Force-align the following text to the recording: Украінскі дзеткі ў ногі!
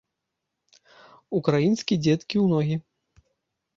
Украінскі 1.41 1.93
дзеткі 2.07 2.35
ў 2.43 2.45
ногі! 2.57 2.75